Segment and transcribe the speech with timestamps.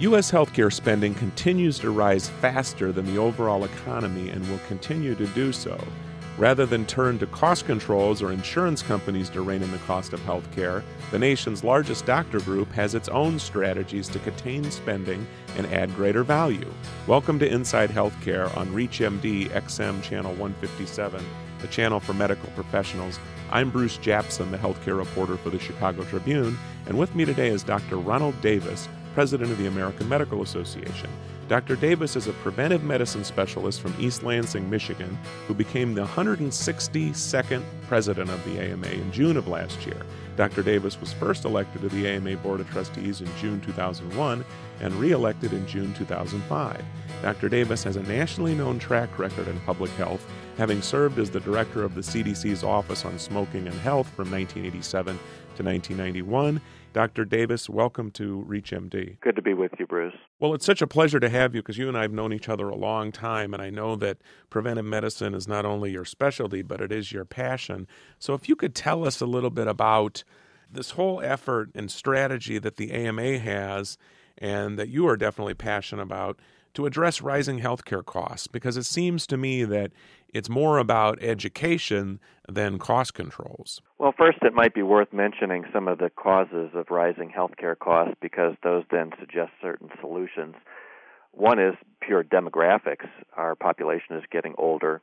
[0.00, 0.30] U.S.
[0.30, 5.54] healthcare spending continues to rise faster than the overall economy and will continue to do
[5.54, 5.82] so.
[6.36, 10.20] Rather than turn to cost controls or insurance companies to rein in the cost of
[10.20, 15.26] healthcare, the nation's largest doctor group has its own strategies to contain spending
[15.56, 16.70] and add greater value.
[17.06, 21.24] Welcome to Inside Healthcare on ReachMD XM Channel 157,
[21.60, 23.18] the channel for medical professionals.
[23.50, 27.62] I'm Bruce Japsen, the healthcare reporter for the Chicago Tribune, and with me today is
[27.62, 27.96] Dr.
[27.96, 31.08] Ronald Davis, president of the American Medical Association.
[31.48, 31.74] Dr.
[31.74, 38.28] Davis is a preventive medicine specialist from East Lansing, Michigan, who became the 162nd president
[38.28, 40.02] of the AMA in June of last year.
[40.36, 40.62] Dr.
[40.62, 44.44] Davis was first elected to the AMA Board of Trustees in June 2001
[44.80, 46.84] and re elected in June 2005.
[47.22, 47.48] Dr.
[47.48, 50.26] Davis has a nationally known track record in public health,
[50.58, 55.18] having served as the director of the CDC's Office on Smoking and Health from 1987
[55.56, 56.60] to 1991
[56.96, 57.26] Dr.
[57.26, 59.20] Davis, welcome to ReachMD.
[59.20, 60.14] Good to be with you, Bruce.
[60.40, 62.48] Well, it's such a pleasure to have you because you and I have known each
[62.48, 64.16] other a long time, and I know that
[64.48, 67.86] preventive medicine is not only your specialty, but it is your passion.
[68.18, 70.24] So, if you could tell us a little bit about
[70.72, 73.98] this whole effort and strategy that the AMA has
[74.38, 76.40] and that you are definitely passionate about
[76.76, 79.90] to address rising healthcare costs because it seems to me that
[80.32, 83.80] it's more about education than cost controls.
[83.98, 88.14] Well, first, it might be worth mentioning some of the causes of rising healthcare costs
[88.20, 90.54] because those then suggest certain solutions.
[91.32, 93.08] One is pure demographics.
[93.36, 95.00] Our population is getting older,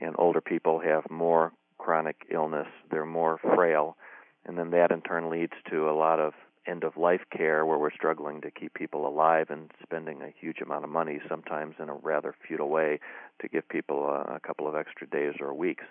[0.00, 3.96] and older people have more chronic illness, they're more frail,
[4.44, 6.32] and then that in turn leads to a lot of
[6.66, 10.60] end of life care where we're struggling to keep people alive and spending a huge
[10.60, 13.00] amount of money, sometimes in a rather futile way,
[13.40, 15.84] to give people a, a couple of extra days or weeks.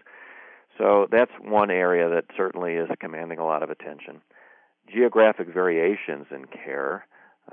[0.77, 4.22] So that's one area that certainly is commanding a lot of attention.
[4.92, 7.05] Geographic variations in care,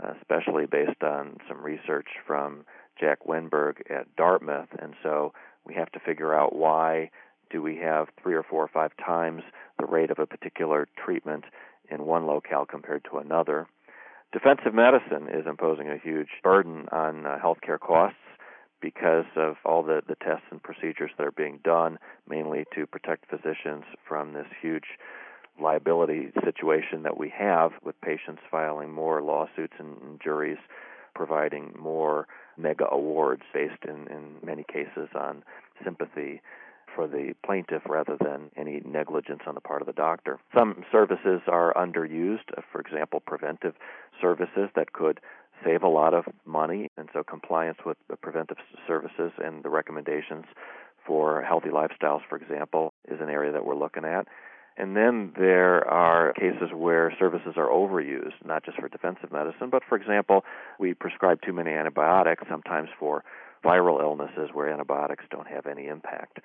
[0.03, 2.65] uh, especially based on some research from
[2.99, 5.33] Jack Wennberg at Dartmouth, and so
[5.65, 7.11] we have to figure out why
[7.51, 9.43] do we have three or four or five times
[9.79, 11.45] the rate of a particular treatment
[11.91, 13.67] in one locale compared to another.
[14.33, 18.19] Defensive medicine is imposing a huge burden on uh, healthcare costs
[18.81, 23.29] because of all the, the tests and procedures that are being done, mainly to protect
[23.29, 24.85] physicians from this huge
[25.61, 30.59] liability situation that we have with patients filing more lawsuits and, and juries
[31.15, 35.43] providing more mega awards based in, in many cases on
[35.83, 36.41] sympathy
[36.95, 40.39] for the plaintiff rather than any negligence on the part of the doctor.
[40.55, 43.75] Some services are underused, uh, for example, preventive
[44.21, 45.21] services that could
[45.65, 50.45] save a lot of money, and so compliance with the preventive services and the recommendations
[51.07, 54.27] for healthy lifestyles, for example, is an area that we're looking at.
[54.77, 59.83] And then there are cases where services are overused, not just for defensive medicine, but
[59.89, 60.45] for example,
[60.79, 63.25] we prescribe too many antibiotics, sometimes for
[63.65, 66.39] viral illnesses where antibiotics don't have any impact.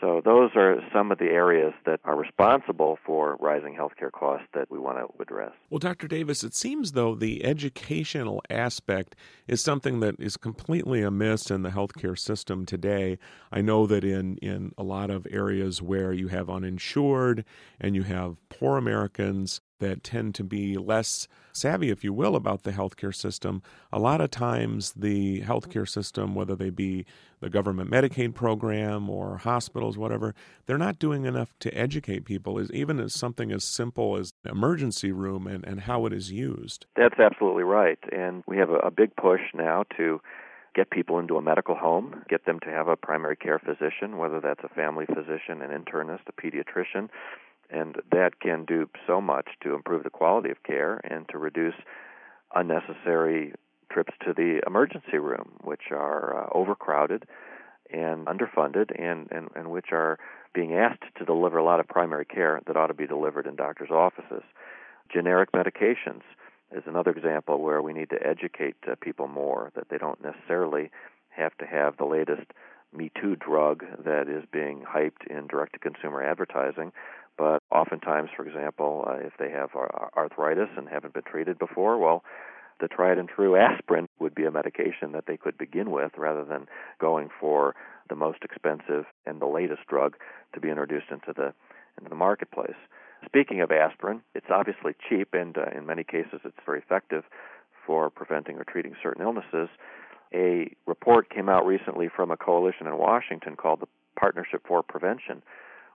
[0.00, 4.70] So those are some of the areas that are responsible for rising healthcare costs that
[4.70, 5.52] we want to address.
[5.70, 6.08] Well, Dr.
[6.08, 9.14] Davis, it seems though the educational aspect
[9.46, 13.18] is something that is completely amiss in the healthcare system today.
[13.52, 17.44] I know that in, in a lot of areas where you have uninsured
[17.80, 22.62] and you have poor Americans, that tend to be less savvy, if you will, about
[22.62, 23.62] the healthcare system,
[23.92, 27.06] a lot of times the healthcare system, whether they be
[27.40, 30.34] the government Medicaid program or hospitals, whatever,
[30.66, 35.12] they're not doing enough to educate people, is even as something as simple as emergency
[35.12, 36.86] room and, and how it is used.
[36.96, 37.98] That's absolutely right.
[38.10, 40.20] And we have a, a big push now to
[40.74, 44.40] get people into a medical home, get them to have a primary care physician, whether
[44.40, 47.08] that's a family physician, an internist, a pediatrician,
[47.74, 51.74] and that can do so much to improve the quality of care and to reduce
[52.54, 53.52] unnecessary
[53.90, 57.24] trips to the emergency room, which are uh, overcrowded
[57.92, 60.18] and underfunded, and, and, and which are
[60.54, 63.56] being asked to deliver a lot of primary care that ought to be delivered in
[63.56, 64.42] doctors' offices.
[65.12, 66.22] Generic medications
[66.74, 70.90] is another example where we need to educate uh, people more that they don't necessarily
[71.28, 72.46] have to have the latest
[72.96, 76.92] Me Too drug that is being hyped in direct to consumer advertising,
[77.36, 79.70] but oftentimes, for example, uh, if they have
[80.16, 82.22] arthritis and haven't been treated before, well,
[82.80, 86.44] the tried and true aspirin would be a medication that they could begin with rather
[86.44, 86.66] than
[87.00, 87.74] going for
[88.08, 90.16] the most expensive and the latest drug
[90.52, 91.54] to be introduced into the
[91.98, 92.76] into the marketplace.
[93.24, 97.22] Speaking of aspirin, it's obviously cheap and uh, in many cases it's very effective
[97.86, 99.68] for preventing or treating certain illnesses.
[100.34, 103.86] A report came out recently from a coalition in Washington called the
[104.18, 105.42] Partnership for Prevention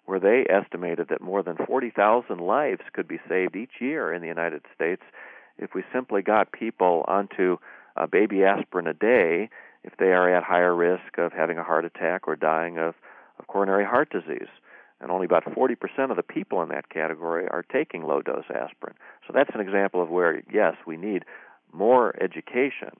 [0.09, 4.27] where they estimated that more than 40,000 lives could be saved each year in the
[4.27, 5.03] United States
[5.59, 7.57] if we simply got people onto
[7.95, 9.49] a baby aspirin a day
[9.83, 12.95] if they are at higher risk of having a heart attack or dying of,
[13.37, 14.49] of coronary heart disease.
[14.99, 15.75] And only about 40%
[16.09, 18.95] of the people in that category are taking low dose aspirin.
[19.27, 21.23] So that's an example of where, yes, we need
[21.71, 22.97] more education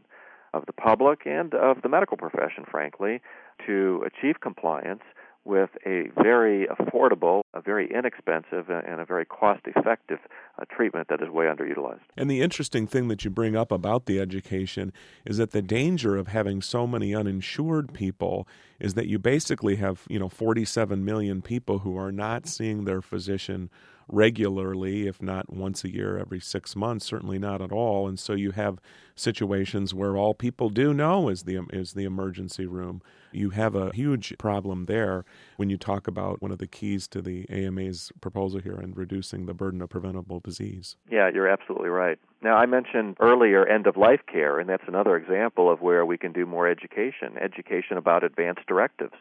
[0.53, 3.19] of the public and of the medical profession, frankly,
[3.65, 5.01] to achieve compliance
[5.45, 10.19] with a very affordable, a very inexpensive, and a very cost effective
[10.59, 12.01] uh, treatment that is way underutilized.
[12.15, 14.93] And the interesting thing that you bring up about the education
[15.25, 18.47] is that the danger of having so many uninsured people
[18.79, 23.01] is that you basically have, you know, 47 million people who are not seeing their
[23.01, 23.69] physician
[24.11, 28.07] regularly, if not once a year, every six months, certainly not at all.
[28.07, 28.79] And so you have
[29.15, 33.01] situations where all people do know is the is the emergency room.
[33.31, 35.25] You have a huge problem there
[35.57, 39.45] when you talk about one of the keys to the AMA's proposal here and reducing
[39.45, 40.95] the burden of preventable disease.
[41.09, 42.17] Yeah, you're absolutely right.
[42.41, 46.17] Now, I mentioned earlier end of life care, and that's another example of where we
[46.17, 49.15] can do more education education about advance directives.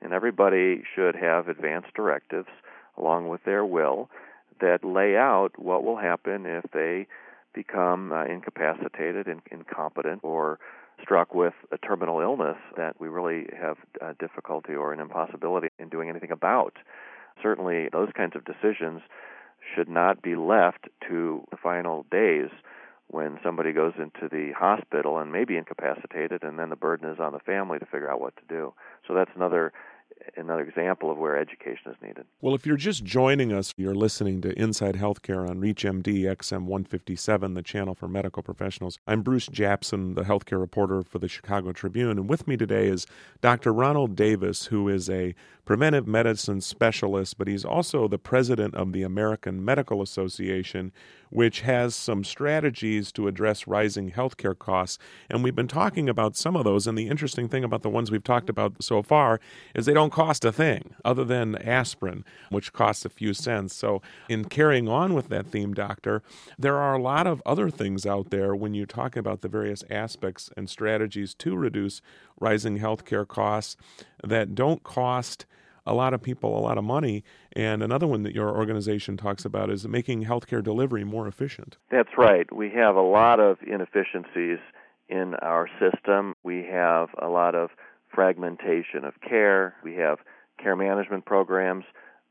[0.00, 2.48] And everybody should have advance directives
[2.98, 4.10] along with their will
[4.60, 7.06] that lay out what will happen if they
[7.54, 10.58] become uh, incapacitated, and incompetent, or
[11.02, 15.88] struck with a terminal illness that we really have uh, difficulty or an impossibility in
[15.88, 16.76] doing anything about.
[17.42, 19.02] Certainly, those kinds of decisions
[19.74, 22.50] should not be left to the final days
[23.08, 27.20] when somebody goes into the hospital and may be incapacitated, and then the burden is
[27.20, 28.72] on the family to figure out what to do.
[29.06, 29.72] So that's another
[30.36, 32.24] another example of where education is needed.
[32.40, 37.54] Well, if you're just joining us, you're listening to Inside Healthcare on ReachMD XM 157,
[37.54, 38.98] the channel for medical professionals.
[39.06, 43.06] I'm Bruce Japsen, the healthcare reporter for the Chicago Tribune, and with me today is
[43.40, 43.72] Dr.
[43.72, 45.34] Ronald Davis, who is a
[45.64, 50.92] preventive medicine specialist, but he's also the president of the American Medical Association,
[51.30, 54.98] which has some strategies to address rising healthcare costs.
[55.30, 56.86] And we've been talking about some of those.
[56.86, 59.40] And the interesting thing about the ones we've talked about so far
[59.74, 63.74] is they don't cost a thing other than aspirin, which costs a few cents.
[63.74, 66.22] So, in carrying on with that theme, Doctor,
[66.58, 69.84] there are a lot of other things out there when you talk about the various
[69.90, 72.02] aspects and strategies to reduce
[72.42, 73.76] rising healthcare costs
[74.22, 75.46] that don't cost
[75.86, 77.24] a lot of people a lot of money.
[77.52, 81.76] And another one that your organization talks about is making healthcare delivery more efficient.
[81.90, 82.52] That's right.
[82.54, 84.58] We have a lot of inefficiencies
[85.08, 86.34] in our system.
[86.42, 87.70] We have a lot of
[88.14, 89.74] fragmentation of care.
[89.82, 90.18] We have
[90.62, 91.84] care management programs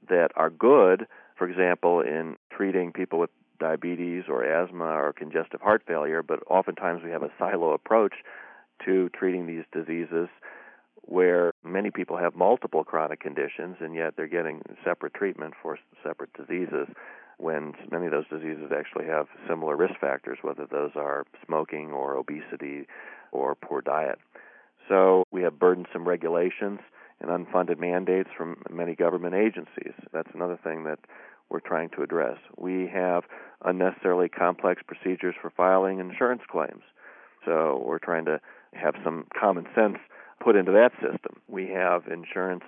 [0.10, 3.30] that are good, for example, in treating people with
[3.60, 8.16] diabetes or asthma or congestive heart failure, but oftentimes we have a silo approach
[8.86, 10.30] to treating these diseases
[11.04, 16.32] where many people have multiple chronic conditions and yet they're getting separate treatment for separate
[16.34, 16.88] diseases
[17.38, 22.16] when many of those diseases actually have similar risk factors, whether those are smoking or
[22.16, 22.86] obesity
[23.32, 24.20] or poor diet.
[24.88, 26.80] So we have burdensome regulations
[27.20, 29.94] and unfunded mandates from many government agencies.
[30.14, 31.00] That's another thing that
[31.50, 32.38] we're trying to address.
[32.58, 33.24] We have
[33.66, 36.84] unnecessarily complex procedures for filing insurance claims.
[37.46, 38.40] So we're trying to
[38.74, 39.98] have some common sense
[40.44, 41.42] put into that system.
[41.48, 42.64] We have insurance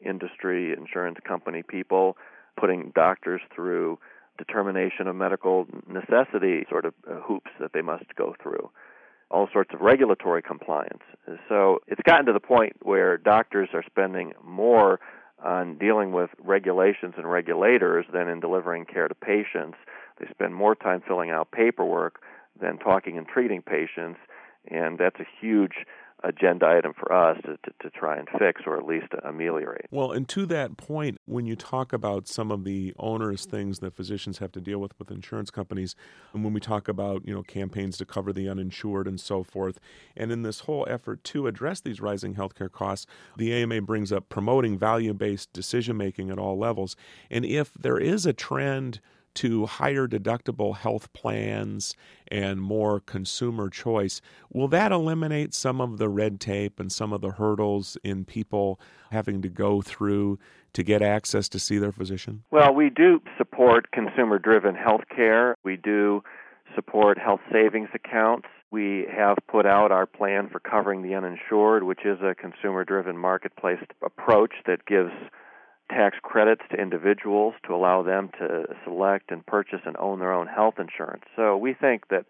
[0.00, 2.16] industry, insurance company people
[2.58, 3.98] putting doctors through
[4.38, 8.70] determination of medical necessity sort of uh, hoops that they must go through.
[9.30, 11.02] All sorts of regulatory compliance.
[11.48, 15.00] So it's gotten to the point where doctors are spending more
[15.44, 19.76] on dealing with regulations and regulators than in delivering care to patients.
[20.18, 22.20] They spend more time filling out paperwork
[22.60, 24.18] than talking and treating patients,
[24.70, 25.86] and that's a huge
[26.24, 29.86] agenda item for us to, to, to, try and fix or at least ameliorate.
[29.90, 33.94] Well, and to that point, when you talk about some of the onerous things that
[33.94, 35.94] physicians have to deal with with insurance companies,
[36.32, 39.78] and when we talk about you know campaigns to cover the uninsured and so forth,
[40.16, 43.06] and in this whole effort to address these rising healthcare costs,
[43.36, 46.96] the AMA brings up promoting value-based decision making at all levels,
[47.30, 49.00] and if there is a trend
[49.36, 51.94] to higher deductible health plans
[52.28, 54.20] and more consumer choice,
[54.52, 58.80] will that eliminate some of the red tape and some of the hurdles in people
[59.10, 60.38] having to go through
[60.72, 62.42] to get access to see their physician?
[62.50, 65.56] Well, we do support consumer driven health care.
[65.64, 66.22] We do
[66.74, 68.48] support health savings accounts.
[68.70, 73.16] We have put out our plan for covering the uninsured, which is a consumer driven
[73.16, 75.12] marketplace approach that gives
[75.90, 80.46] tax credits to individuals to allow them to select and purchase and own their own
[80.46, 81.24] health insurance.
[81.36, 82.26] So we think that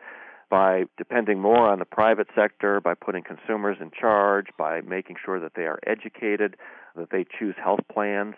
[0.49, 5.41] by depending more on the private sector, by putting consumers in charge, by making sure
[5.41, 6.57] that they are educated,
[6.95, 8.35] that they choose health plans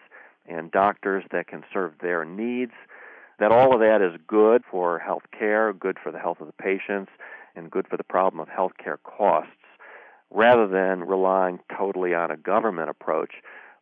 [0.49, 2.73] and doctors that can serve their needs,
[3.39, 6.53] that all of that is good for health care, good for the health of the
[6.53, 7.11] patients,
[7.55, 9.53] and good for the problem of healthcare costs
[10.31, 13.35] rather than relying totally on a government approach,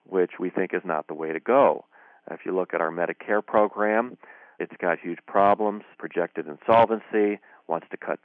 [0.09, 1.85] which we think is not the way to go.
[2.31, 4.17] If you look at our Medicare program,
[4.59, 8.19] it's got huge problems, projected insolvency, wants to cut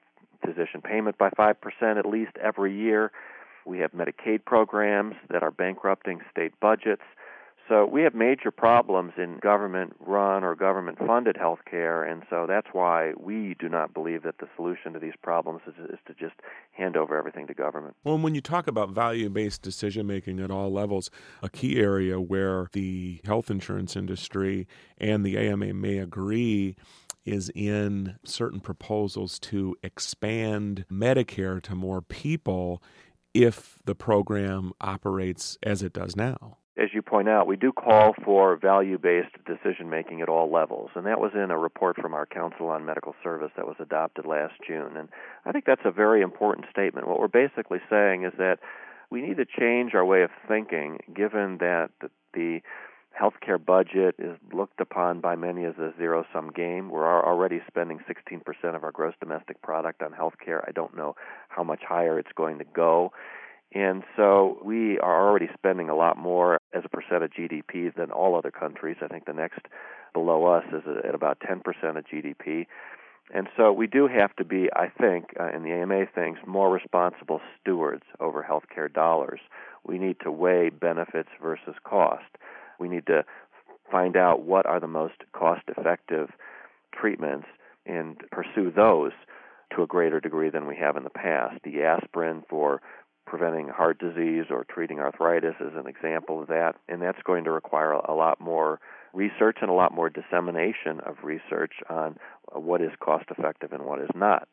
[0.46, 1.56] physician payment by 5%
[1.98, 3.12] at least every year.
[3.66, 7.04] We have Medicaid programs that are bankrupting state budgets.
[7.68, 12.46] So we have major problems in government run or government funded health care, and so
[12.48, 16.14] that's why we do not believe that the solution to these problems is, is to
[16.14, 16.36] just
[16.72, 17.96] hand over everything to government.
[18.04, 21.10] Well, when you talk about value based decision making at all levels,
[21.42, 26.76] a key area where the health insurance industry and the AMA may agree
[27.26, 32.82] is in certain proposals to expand Medicare to more people
[33.34, 38.14] if the program operates as it does now as you point out, we do call
[38.24, 40.90] for value based decision making at all levels.
[40.96, 44.26] And that was in a report from our Council on Medical Service that was adopted
[44.26, 44.96] last June.
[44.96, 45.10] And
[45.46, 47.08] I think that's a very important statement.
[47.08, 48.60] What we're basically saying is that
[49.10, 51.90] we need to change our way of thinking, given that
[52.34, 52.62] the
[53.20, 56.90] healthcare budget is looked upon by many as a zero sum game.
[56.90, 60.64] We're already spending 16% of our gross domestic product on healthcare.
[60.66, 61.16] I don't know
[61.50, 63.12] how much higher it's going to go.
[63.74, 68.12] And so we are already spending a lot more as a percent of GDP than
[68.12, 68.98] all other countries.
[69.02, 69.60] I think the next
[70.14, 71.62] below us is at about 10%
[71.98, 72.68] of GDP.
[73.34, 76.70] And so we do have to be, I think, uh, in the AMA things, more
[76.70, 79.40] responsible stewards over healthcare dollars.
[79.86, 82.38] We need to weigh benefits versus cost.
[82.78, 83.24] We need to
[83.90, 86.30] find out what are the most cost effective
[86.94, 87.48] treatments
[87.86, 89.12] and pursue those
[89.76, 91.56] to a greater degree than we have in the past.
[91.64, 92.82] The aspirin for
[93.26, 97.52] preventing heart disease or treating arthritis is an example of that, and that's going to
[97.52, 98.80] require a lot more
[99.14, 102.18] research and a lot more dissemination of research on
[102.54, 104.48] what is cost effective and what is not.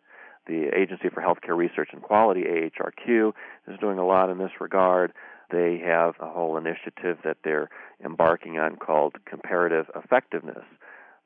[0.46, 3.32] The Agency for Healthcare Research and Quality, AHRQ,
[3.68, 5.12] is doing a lot in this regard.
[5.50, 7.68] They have a whole initiative that they're
[8.04, 10.64] embarking on called comparative effectiveness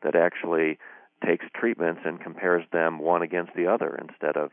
[0.02, 0.78] that actually
[1.24, 4.50] takes treatments and compares them one against the other instead of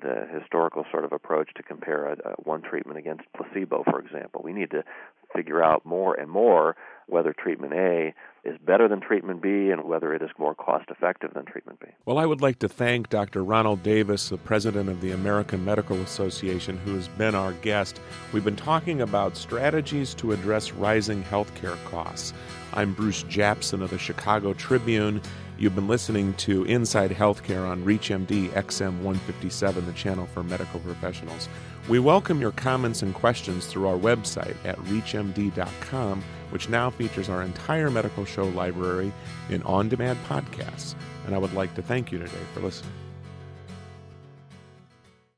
[0.00, 4.40] the historical sort of approach to compare a, a one treatment against placebo, for example.
[4.42, 4.84] We need to
[5.34, 10.14] figure out more and more whether treatment A is better than treatment B and whether
[10.14, 11.88] it is more cost effective than treatment B.
[12.06, 13.44] Well, I would like to thank Dr.
[13.44, 18.00] Ronald Davis, the president of the American Medical Association, who has been our guest.
[18.32, 22.32] We've been talking about strategies to address rising healthcare costs.
[22.72, 25.20] I'm Bruce Japsen of the Chicago Tribune.
[25.58, 31.50] You've been listening to Inside Healthcare on ReachMD XM 157, the channel for medical professionals.
[31.90, 37.42] We welcome your comments and questions through our website at reachmd.com, which now features our
[37.42, 39.12] entire medical show library
[39.48, 40.94] in on demand podcasts.
[41.26, 42.92] And I would like to thank you today for listening.